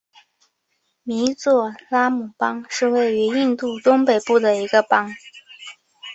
[1.03, 5.11] 米佐拉姆邦是位于印度东北部的一个邦。